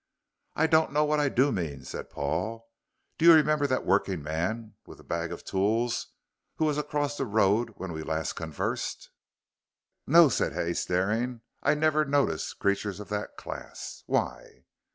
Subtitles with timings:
[0.55, 2.67] "I don't know what I do mean," said Paul.
[3.19, 6.07] "Do you remember that working man with the bag of tools
[6.55, 9.11] who was across the road when we last conversed?"
[10.07, 14.01] "No," said Hay, staring, "I never notice creatures of that class.
[14.07, 14.65] Why?"